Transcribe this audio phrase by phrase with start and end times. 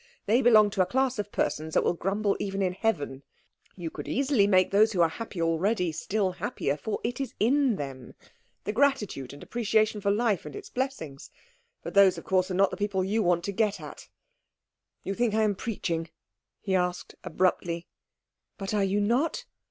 [0.25, 3.21] They belong to a class of persons that will grumble even in heaven.
[3.75, 7.75] You could easily make those who are happy already still happier, for it is in
[7.75, 8.15] them
[8.63, 11.29] the gratitude and appreciation for life and its blessings;
[11.83, 14.09] but those of course are not the people you want to get at.
[15.03, 16.09] You think I am preaching?"
[16.61, 17.85] he asked abruptly.
[18.57, 19.45] "But are you not?"